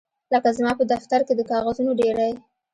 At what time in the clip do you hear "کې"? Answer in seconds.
1.27-1.33